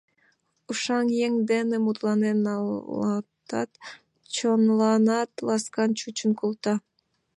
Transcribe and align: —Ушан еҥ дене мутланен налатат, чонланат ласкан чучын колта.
—Ушан 0.69 1.07
еҥ 1.25 1.33
дене 1.49 1.77
мутланен 1.85 2.37
налатат, 2.47 3.71
чонланат 4.35 5.31
ласкан 5.47 5.89
чучын 5.99 6.31
колта. 6.39 6.73